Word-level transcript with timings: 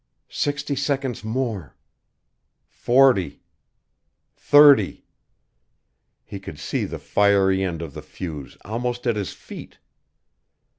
Sixty 0.33 0.75
seconds 0.75 1.23
more 1.23 1.75
forty 2.65 3.43
thirty! 4.35 5.05
He 6.25 6.39
could 6.39 6.57
see 6.57 6.85
the 6.85 6.97
fiery 6.97 7.61
end 7.63 7.83
of 7.83 7.93
the 7.93 8.01
fuse 8.01 8.57
almost 8.65 9.05
at 9.05 9.15
his 9.15 9.31
feet. 9.33 9.77